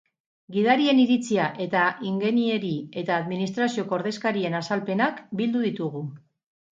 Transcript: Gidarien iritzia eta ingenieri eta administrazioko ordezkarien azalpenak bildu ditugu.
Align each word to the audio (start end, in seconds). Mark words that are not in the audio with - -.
Gidarien 0.53 0.99
iritzia 1.01 1.43
eta 1.65 1.83
ingenieri 2.11 2.71
eta 3.01 3.19
administrazioko 3.25 3.95
ordezkarien 3.99 4.57
azalpenak 4.61 5.21
bildu 5.43 5.63
ditugu. 5.67 6.03